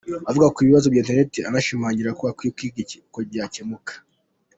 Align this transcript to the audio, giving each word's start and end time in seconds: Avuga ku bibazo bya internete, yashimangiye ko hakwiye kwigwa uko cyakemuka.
Avuga 0.29 0.47
ku 0.53 0.59
bibazo 0.67 0.85
bya 0.89 1.01
internete, 1.03 1.37
yashimangiye 1.39 2.09
ko 2.19 2.23
hakwiye 2.29 2.51
kwigwa 2.57 2.81
uko 3.07 3.17
cyakemuka. 3.31 3.93